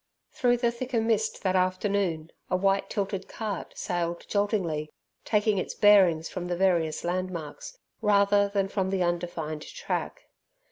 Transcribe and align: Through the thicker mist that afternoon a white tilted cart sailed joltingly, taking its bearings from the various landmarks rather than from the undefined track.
Through 0.31 0.57
the 0.57 0.71
thicker 0.71 0.99
mist 0.99 1.43
that 1.43 1.55
afternoon 1.55 2.31
a 2.49 2.55
white 2.55 2.89
tilted 2.89 3.27
cart 3.27 3.73
sailed 3.77 4.25
joltingly, 4.27 4.89
taking 5.25 5.59
its 5.59 5.75
bearings 5.75 6.27
from 6.27 6.47
the 6.47 6.57
various 6.57 7.03
landmarks 7.03 7.77
rather 8.01 8.49
than 8.49 8.67
from 8.67 8.89
the 8.89 9.03
undefined 9.03 9.61
track. 9.61 10.23